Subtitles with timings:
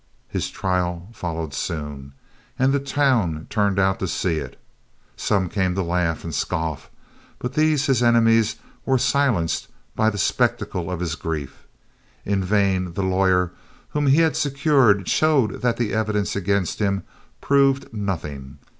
[0.29, 2.13] His trial followed soon,
[2.57, 4.59] and the town turned out to see it.
[5.15, 6.89] Some came to laugh and scoff,
[7.37, 11.67] but these, his enemies, were silenced by the spectacle of his grief.
[12.25, 13.51] In vain the lawyer
[13.89, 17.03] whom he had secured showed that the evidence against him
[17.39, 18.57] proved nothing.